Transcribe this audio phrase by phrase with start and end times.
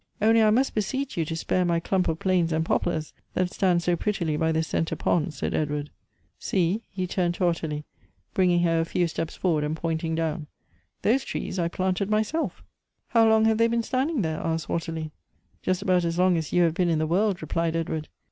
[0.29, 3.83] "Only I must beseech you to spare my clump of planes and poplars that stand
[3.83, 5.91] so prettily by the centre pond," said Edward."
[6.49, 7.85] See,"— he turned to Ottilie,
[8.33, 10.45] bringing her a few steps forward, and pointing down, ^"
[11.03, 12.63] those trees I planted myself""
[13.09, 15.11] How long have they been standing there?" asked Ottilie.
[15.61, 18.09] "Just about as long as you have b^pn in the world," replied Edward.